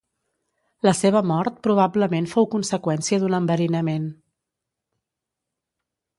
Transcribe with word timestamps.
La 0.87 0.93
seva 0.99 1.21
mort 1.31 1.59
probablement 1.67 2.29
fou 2.31 2.49
conseqüència 2.55 3.21
d'un 3.25 3.39
enverinament. 3.41 4.09